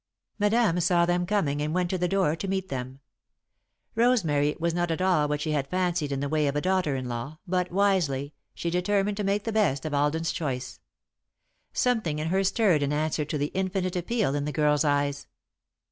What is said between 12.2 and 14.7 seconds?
her stirred in answer to the infinite appeal in the